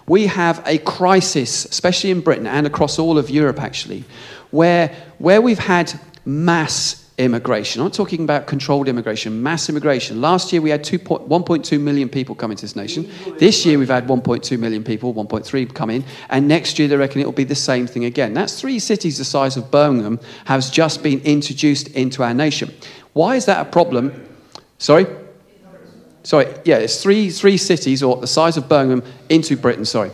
[0.06, 4.04] We have a crisis, especially in Britain and across all of Europe, actually,
[4.50, 7.80] where, where we've had mass immigration.
[7.80, 10.20] I'm not talking about controlled immigration, mass immigration.
[10.20, 13.08] Last year we had 1.2 million people come into this nation.
[13.38, 17.20] This year we've had 1.2 million people, 1.3 come in, and next year they reckon
[17.20, 18.34] it will be the same thing again.
[18.34, 22.74] That's three cities the size of Birmingham has just been introduced into our nation.
[23.12, 24.28] Why is that a problem?
[24.78, 25.06] Sorry?
[26.24, 30.10] Sorry, yeah, it's three, three cities or the size of Birmingham into Britain, sorry.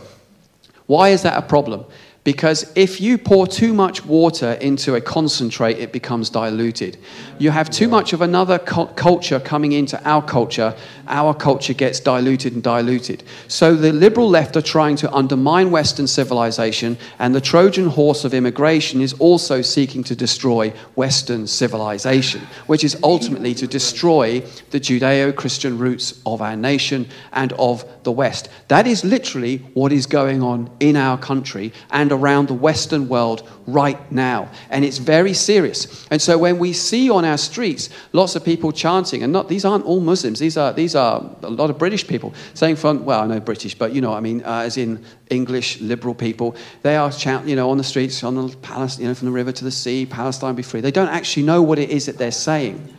[0.85, 1.85] Why is that a problem?
[2.23, 6.99] Because if you pour too much water into a concentrate, it becomes diluted.
[7.39, 10.75] You have too much of another culture coming into our culture,
[11.07, 13.23] our culture gets diluted and diluted.
[13.47, 18.35] So the liberal left are trying to undermine Western civilization, and the Trojan horse of
[18.35, 25.35] immigration is also seeking to destroy Western civilization, which is ultimately to destroy the Judeo
[25.35, 28.47] Christian roots of our nation and of the West.
[28.67, 33.49] That is literally what is going on in our country and around the Western world
[33.67, 34.49] right now.
[34.69, 36.07] And it's very serious.
[36.11, 39.65] And so when we see on our streets lots of people chanting, and not, these
[39.65, 43.21] aren't all Muslims, these are, these are a lot of British people saying, from, well,
[43.21, 46.95] I know British, but you know, I mean, uh, as in English liberal people, they
[46.95, 49.51] are chanting, you know, on the streets, on the Palestine, you know, from the river
[49.51, 50.81] to the sea, Palestine be free.
[50.81, 52.95] They don't actually know what it is that they're saying.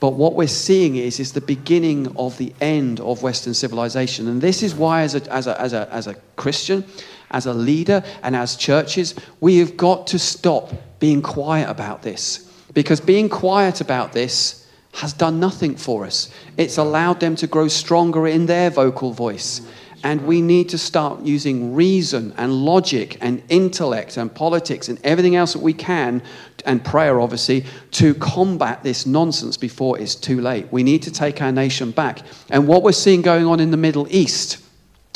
[0.00, 4.28] But what we're seeing is, is the beginning of the end of Western civilization.
[4.28, 6.84] And this is why, as a, as a, as a, as a Christian,
[7.30, 12.50] as a leader and as churches, we have got to stop being quiet about this.
[12.72, 16.30] Because being quiet about this has done nothing for us.
[16.56, 19.60] It's allowed them to grow stronger in their vocal voice.
[20.04, 25.34] And we need to start using reason and logic and intellect and politics and everything
[25.34, 26.22] else that we can,
[26.66, 30.70] and prayer obviously, to combat this nonsense before it's too late.
[30.70, 32.20] We need to take our nation back.
[32.50, 34.58] And what we're seeing going on in the Middle East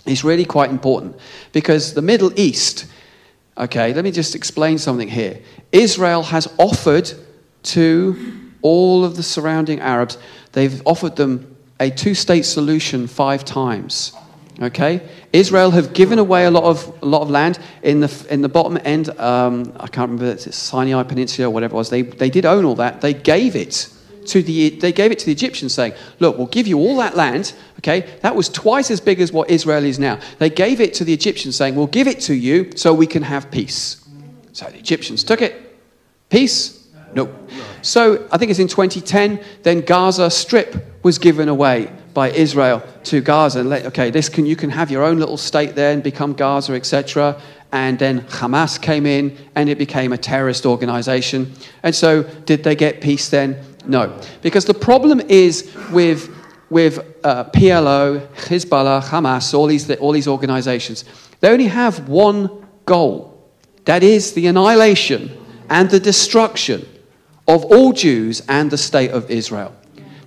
[0.08, 1.16] is really quite important
[1.52, 2.86] because the Middle East,
[3.56, 5.40] okay, let me just explain something here.
[5.72, 7.12] Israel has offered
[7.64, 10.18] to all of the surrounding Arabs,
[10.52, 14.12] they've offered them a two state solution five times.
[14.60, 18.42] Okay, Israel have given away a lot of a lot of land in the in
[18.42, 19.08] the bottom end.
[19.20, 21.90] Um, I can't remember it's Sinai Peninsula or whatever it was.
[21.90, 23.00] They they did own all that.
[23.00, 23.88] They gave it
[24.28, 27.16] to the, they gave it to the Egyptians, saying, Look, we'll give you all that
[27.16, 27.52] land.
[27.78, 30.18] Okay, that was twice as big as what Israel is now.
[30.38, 33.22] They gave it to the Egyptians, saying, We'll give it to you so we can
[33.22, 34.04] have peace.
[34.52, 35.78] So the Egyptians took it.
[36.28, 36.88] Peace?
[37.14, 37.32] No.
[37.82, 43.20] So I think it's in 2010, then Gaza Strip was given away by Israel to
[43.20, 43.60] Gaza.
[43.60, 46.32] And let, okay, this can, you can have your own little state there and become
[46.32, 47.40] Gaza, etc.
[47.70, 51.52] And then Hamas came in and it became a terrorist organization.
[51.82, 53.56] And so, did they get peace then?
[53.86, 54.20] No.
[54.42, 56.34] Because the problem is with,
[56.70, 61.04] with uh, PLO, Hezbollah, Hamas, all these, all these organizations,
[61.40, 63.38] they only have one goal
[63.88, 65.30] that is the annihilation
[65.70, 66.86] and the destruction
[67.46, 69.74] of all Jews and the state of Israel.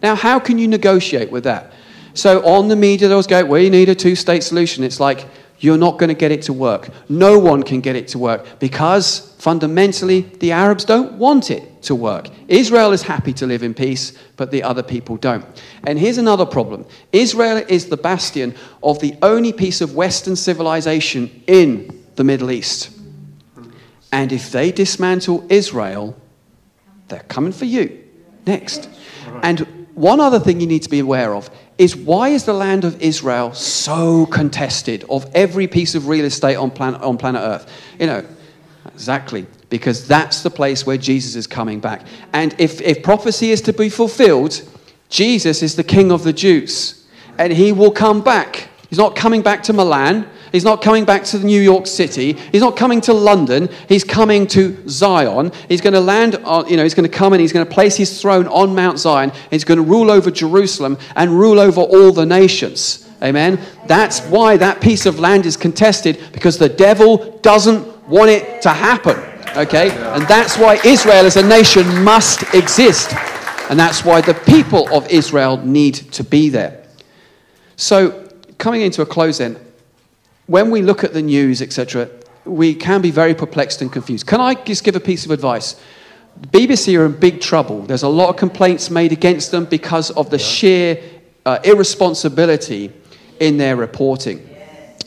[0.02, 1.74] Now, how can you negotiate with that?
[2.16, 4.84] So, on the media, those go, we need a two state solution.
[4.84, 5.28] It's like,
[5.62, 6.90] you're not going to get it to work.
[7.08, 11.96] No one can get it to work because fundamentally the Arabs don't want it to
[11.96, 12.28] work.
[12.48, 15.46] Israel is happy to live in peace, but the other people don't.
[15.86, 21.44] And here's another problem Israel is the bastion of the only piece of Western civilization
[21.48, 22.92] in the Middle East.
[24.12, 26.20] And if they dismantle Israel,
[27.08, 28.04] they're coming for you
[28.46, 28.90] next.
[29.44, 31.50] And one other thing you need to be aware of
[31.82, 36.56] is why is the land of Israel so contested of every piece of real estate
[36.56, 37.68] on planet, on planet Earth?
[38.00, 38.26] You know,
[38.94, 42.06] exactly, because that's the place where Jesus is coming back.
[42.34, 44.62] And if, if prophecy is to be fulfilled,
[45.10, 47.08] Jesus is the King of the Jews,
[47.40, 48.70] and he will come back.
[48.88, 50.30] He's not coming back to Milan.
[50.52, 52.34] He's not coming back to New York City.
[52.34, 53.70] He's not coming to London.
[53.88, 55.52] He's coming to Zion.
[55.70, 57.72] He's going to land on, you know, he's going to come and he's going to
[57.72, 59.32] place his throne on Mount Zion.
[59.50, 63.08] He's going to rule over Jerusalem and rule over all the nations.
[63.24, 63.60] Amen.
[63.88, 68.70] That's why that piece of land is contested because the devil doesn't want it to
[68.70, 69.18] happen.
[69.56, 69.92] Okay?
[69.92, 73.14] And that's why Israel as a nation must exist.
[73.70, 76.84] And that's why the people of Israel need to be there.
[77.78, 79.58] So, coming into a close then,
[80.52, 82.10] when we look at the news, etc.,
[82.44, 84.28] we can be very perplexed and confused.
[84.28, 85.80] Can I just give a piece of advice?
[86.48, 87.84] BBC are in big trouble.
[87.84, 91.02] There's a lot of complaints made against them because of the sheer
[91.46, 92.92] uh, irresponsibility
[93.40, 94.46] in their reporting.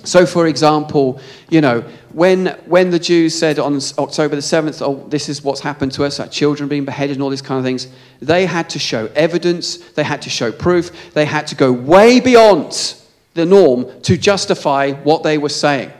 [0.04, 5.06] So, for example, you know, when, when the Jews said on October the 7th, oh,
[5.08, 7.64] this is what's happened to us, our children being beheaded and all these kind of
[7.64, 7.88] things,
[8.22, 12.18] they had to show evidence, they had to show proof, they had to go way
[12.20, 12.96] beyond
[13.34, 15.92] the norm to justify what they were saying.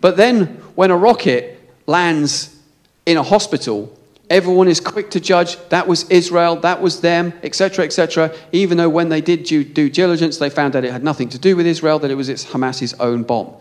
[0.00, 2.56] But then, when a rocket lands
[3.06, 3.98] in a hospital,
[4.30, 5.56] Everyone is quick to judge.
[5.70, 8.34] That was Israel, that was them, etc., etc.
[8.52, 11.38] Even though when they did due, due diligence, they found that it had nothing to
[11.38, 13.54] do with Israel, that it was its Hamas's own bomb.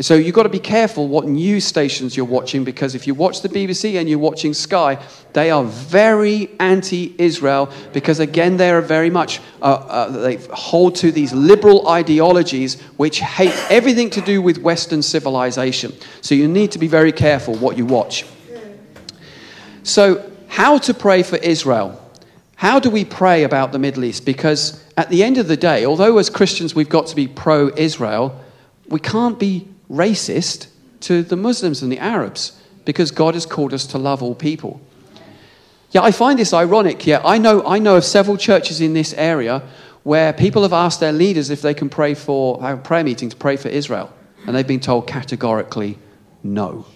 [0.00, 3.42] So you've got to be careful what news stations you're watching because if you watch
[3.42, 4.98] the BBC and you're watching Sky,
[5.32, 10.94] they are very anti Israel because, again, they are very much, uh, uh, they hold
[10.96, 15.92] to these liberal ideologies which hate everything to do with Western civilization.
[16.20, 18.24] So you need to be very careful what you watch.
[19.82, 21.98] So, how to pray for Israel?
[22.56, 24.24] How do we pray about the Middle East?
[24.24, 27.68] Because at the end of the day, although as Christians we've got to be pro
[27.76, 28.40] Israel,
[28.86, 30.68] we can't be racist
[31.00, 34.80] to the Muslims and the Arabs because God has called us to love all people.
[35.90, 37.06] Yeah, I find this ironic.
[37.06, 39.62] Yeah, I know, I know of several churches in this area
[40.04, 43.28] where people have asked their leaders if they can pray for, have a prayer meeting
[43.28, 44.12] to pray for Israel.
[44.46, 45.98] And they've been told categorically,
[46.42, 46.86] no.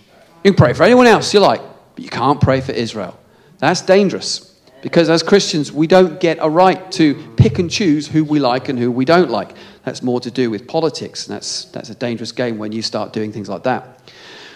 [0.42, 1.60] You can pray for anyone else you like,
[1.94, 3.18] but you can't pray for Israel.
[3.58, 8.24] That's dangerous because as Christians, we don't get a right to pick and choose who
[8.24, 9.54] we like and who we don't like.
[9.86, 13.12] That's more to do with politics, and that's, that's a dangerous game when you start
[13.12, 14.00] doing things like that.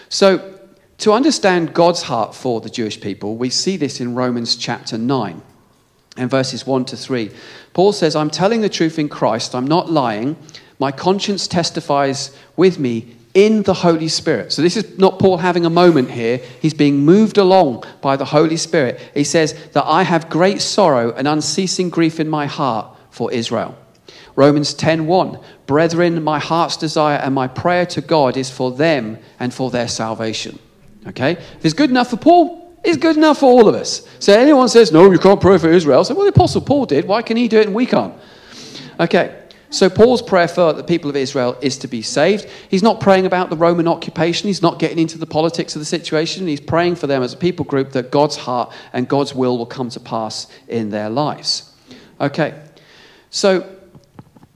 [0.09, 0.59] So,
[0.97, 5.41] to understand God's heart for the Jewish people, we see this in Romans chapter 9
[6.17, 7.31] and verses 1 to 3.
[7.73, 10.35] Paul says, I'm telling the truth in Christ, I'm not lying.
[10.79, 14.51] My conscience testifies with me in the Holy Spirit.
[14.51, 16.41] So this is not Paul having a moment here.
[16.61, 18.99] He's being moved along by the Holy Spirit.
[19.13, 23.77] He says that I have great sorrow and unceasing grief in my heart for Israel.
[24.35, 29.53] Romans 10:1 Brethren, my heart's desire and my prayer to God is for them and
[29.53, 30.59] for their salvation.
[31.07, 31.31] Okay?
[31.31, 34.07] If it's good enough for Paul, it's good enough for all of us.
[34.19, 36.03] So anyone says, no, you can't pray for Israel.
[36.03, 37.07] So, well, the Apostle Paul did.
[37.07, 38.13] Why can he do it and we can't?
[38.99, 39.37] Okay.
[39.69, 42.45] So Paul's prayer for the people of Israel is to be saved.
[42.67, 44.47] He's not praying about the Roman occupation.
[44.47, 46.45] He's not getting into the politics of the situation.
[46.45, 49.65] He's praying for them as a people group that God's heart and God's will will
[49.65, 51.71] come to pass in their lives.
[52.19, 52.61] Okay.
[53.29, 53.65] So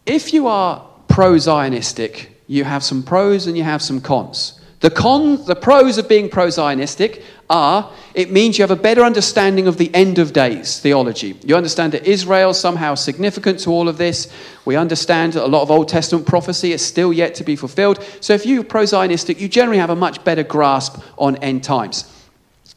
[0.05, 4.59] if you are pro Zionistic, you have some pros and you have some cons.
[4.81, 9.01] The, con, the pros of being pro Zionistic are it means you have a better
[9.01, 11.39] understanding of the end of days theology.
[11.43, 14.31] You understand that Israel is somehow significant to all of this.
[14.63, 18.03] We understand that a lot of Old Testament prophecy is still yet to be fulfilled.
[18.19, 22.11] So if you're pro Zionistic, you generally have a much better grasp on end times.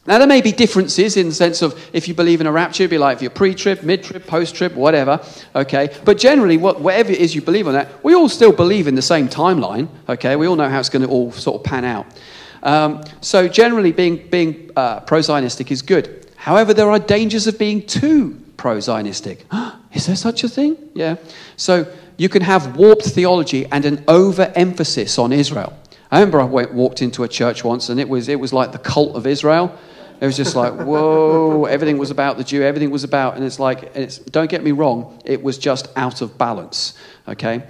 [0.09, 2.81] Now, there may be differences in the sense of if you believe in a rapture,
[2.81, 5.23] it'd be like if you're pre trib, mid trib, post trib, whatever,
[5.55, 5.95] okay?
[6.03, 8.95] But generally, what, whatever it is you believe on that, we all still believe in
[8.95, 10.35] the same timeline, okay?
[10.35, 12.07] We all know how it's going to all sort of pan out.
[12.63, 16.25] Um, so, generally, being, being uh, pro Zionistic is good.
[16.37, 19.41] However, there are dangers of being too pro Zionistic.
[19.93, 20.75] is there such a thing?
[20.95, 21.17] Yeah.
[21.55, 21.85] So,
[22.17, 25.77] you can have warped theology and an overemphasis on Israel.
[26.11, 28.71] I remember I went, walked into a church once and it was, it was like
[28.71, 29.77] the cult of Israel.
[30.21, 33.59] It was just like, whoa, everything was about the Jew, everything was about, and it's
[33.59, 36.93] like, and it's, don't get me wrong, it was just out of balance,
[37.27, 37.63] okay?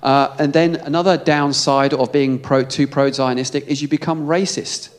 [0.00, 4.90] Uh, and then another downside of being pro, too pro Zionistic is you become racist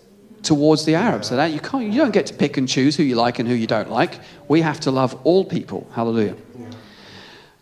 [0.44, 1.28] towards the Arabs.
[1.28, 3.48] So that you, can't, you don't get to pick and choose who you like and
[3.48, 4.20] who you don't like.
[4.48, 5.90] We have to love all people.
[5.94, 6.36] Hallelujah.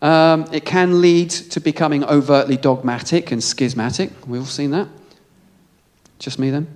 [0.02, 4.12] Um, it can lead to becoming overtly dogmatic and schismatic.
[4.28, 4.88] We've all seen that.
[6.20, 6.68] Just me then?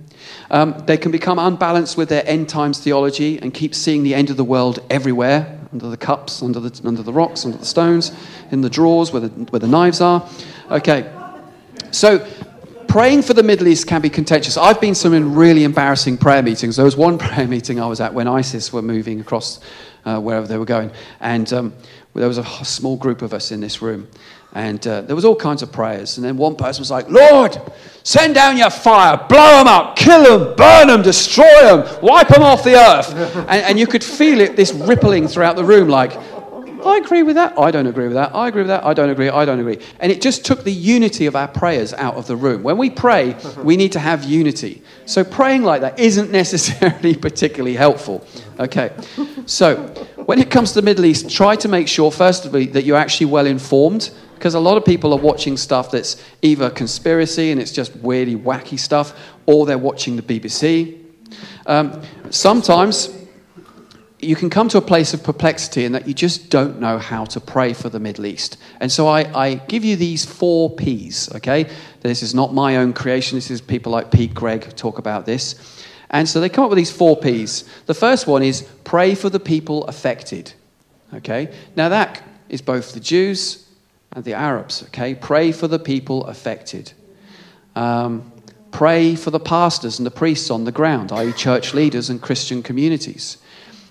[0.50, 4.30] Um, they can become unbalanced with their end times theology and keep seeing the end
[4.30, 8.12] of the world everywhere under the cups, under the, under the rocks, under the stones,
[8.50, 10.28] in the drawers where the, where the knives are.
[10.70, 11.10] Okay,
[11.90, 12.26] so
[12.88, 14.56] praying for the Middle East can be contentious.
[14.56, 16.76] I've been some in really embarrassing prayer meetings.
[16.76, 19.60] There was one prayer meeting I was at when ISIS were moving across
[20.04, 20.90] uh, wherever they were going,
[21.20, 21.74] and um,
[22.14, 24.08] there was a small group of us in this room.
[24.54, 26.18] And uh, there was all kinds of prayers.
[26.18, 27.58] And then one person was like, Lord,
[28.02, 32.42] send down your fire, blow them up, kill them, burn them, destroy them, wipe them
[32.42, 33.14] off the earth.
[33.36, 36.12] and, and you could feel it, this rippling throughout the room, like,
[36.84, 37.58] I agree with that.
[37.58, 38.34] I don't agree with that.
[38.34, 38.84] I agree with that.
[38.84, 39.28] I don't agree.
[39.28, 39.78] I don't agree.
[40.00, 42.62] And it just took the unity of our prayers out of the room.
[42.62, 44.82] When we pray, we need to have unity.
[45.06, 48.26] So praying like that isn't necessarily particularly helpful.
[48.58, 48.92] Okay.
[49.46, 49.76] So
[50.26, 52.84] when it comes to the Middle East, try to make sure, first of all, that
[52.84, 54.10] you're actually well informed
[54.42, 58.34] because a lot of people are watching stuff that's either conspiracy and it's just weirdly
[58.34, 59.16] wacky stuff,
[59.46, 61.00] or they're watching the BBC.
[61.66, 63.16] Um, sometimes
[64.18, 67.24] you can come to a place of perplexity in that you just don't know how
[67.26, 68.56] to pray for the Middle East.
[68.80, 71.70] And so I, I, give you these four P's, okay?
[72.00, 73.36] This is not my own creation.
[73.36, 75.84] This is people like Pete Greig talk about this.
[76.10, 77.62] And so they come up with these four P's.
[77.86, 80.52] The first one is pray for the people affected,
[81.14, 81.54] okay?
[81.76, 83.61] Now that is both the Jews
[84.12, 84.82] and the Arabs.
[84.84, 86.92] Okay, pray for the people affected.
[87.74, 88.30] Um,
[88.70, 92.62] pray for the pastors and the priests on the ground, i.e., church leaders and Christian
[92.62, 93.38] communities.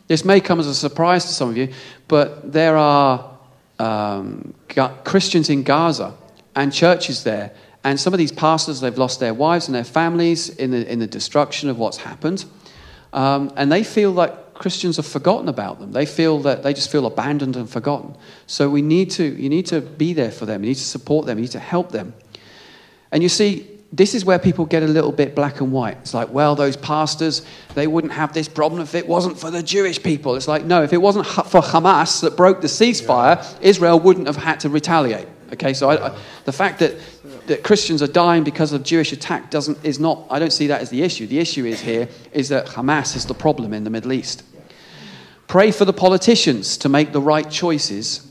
[0.07, 1.69] This may come as a surprise to some of you,
[2.07, 3.38] but there are
[3.80, 4.53] um,
[5.03, 6.13] Christians in Gaza
[6.55, 7.51] and churches there.
[7.84, 10.99] And some of these pastors, they've lost their wives and their families in the, in
[10.99, 12.45] the destruction of what's happened.
[13.13, 15.91] Um, and they feel like Christians have forgotten about them.
[15.91, 18.16] They feel that they just feel abandoned and forgotten.
[18.45, 20.64] So we need to, you need to be there for them.
[20.64, 21.39] You need to support them.
[21.39, 22.14] You need to help them.
[23.12, 25.97] And you see, this is where people get a little bit black and white.
[26.01, 27.41] It's like, well, those pastors,
[27.74, 30.36] they wouldn't have this problem if it wasn't for the Jewish people.
[30.36, 33.68] It's like, no, if it wasn't for Hamas that broke the ceasefire, yeah.
[33.68, 35.28] Israel wouldn't have had to retaliate.
[35.53, 36.95] Okay, so I, I, the fact that,
[37.47, 40.82] that Christians are dying because of Jewish attack doesn't, is not, I don't see that
[40.82, 41.26] as the issue.
[41.26, 44.43] The issue is here is that Hamas is the problem in the Middle East.
[45.52, 48.26] Pray for the politicians to make the right choices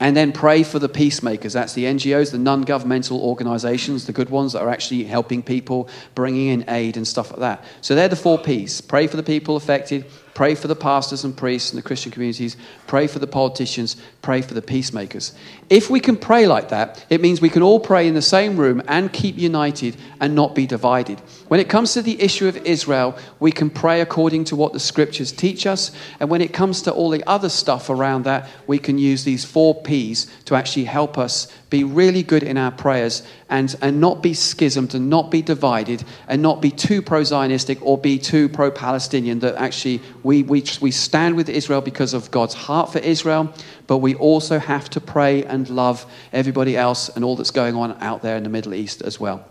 [0.00, 1.52] and then pray for the peacemakers.
[1.52, 5.90] That's the NGOs, the non governmental organizations, the good ones that are actually helping people,
[6.14, 7.64] bringing in aid and stuff like that.
[7.82, 10.06] So they're the four P's pray for the people affected,
[10.38, 12.56] Pray for the pastors and priests and the Christian communities.
[12.86, 13.96] Pray for the politicians.
[14.22, 15.34] Pray for the peacemakers.
[15.68, 18.56] If we can pray like that, it means we can all pray in the same
[18.56, 21.18] room and keep united and not be divided.
[21.48, 24.78] When it comes to the issue of Israel, we can pray according to what the
[24.78, 25.90] scriptures teach us.
[26.20, 29.44] And when it comes to all the other stuff around that, we can use these
[29.44, 34.22] four P's to actually help us be really good in our prayers and, and not
[34.22, 38.48] be schismed and not be divided and not be too pro Zionistic or be too
[38.48, 39.40] pro Palestinian.
[39.40, 43.52] That actually we, we, we stand with Israel because of God's heart for Israel,
[43.86, 47.96] but we also have to pray and love everybody else and all that's going on
[48.02, 49.46] out there in the Middle East as well.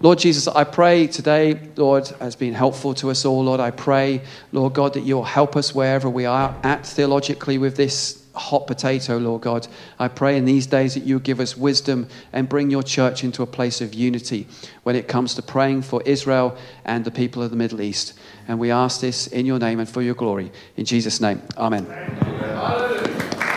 [0.00, 3.44] Lord Jesus, I pray today, Lord, has been helpful to us all.
[3.44, 7.76] Lord, I pray, Lord God, that you'll help us wherever we are at theologically with
[7.76, 9.68] this hot potato, Lord God.
[9.98, 13.42] I pray in these days that you give us wisdom and bring your church into
[13.42, 14.46] a place of unity
[14.82, 18.14] when it comes to praying for Israel and the people of the Middle East.
[18.48, 20.50] And we ask this in your name and for your glory.
[20.76, 21.86] In Jesus' name, amen.
[21.86, 23.51] amen.